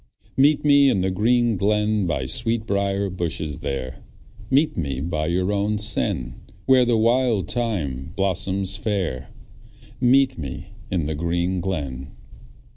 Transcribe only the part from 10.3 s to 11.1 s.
me in